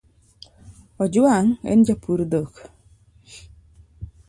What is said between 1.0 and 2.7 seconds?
Ojwang en japur dhok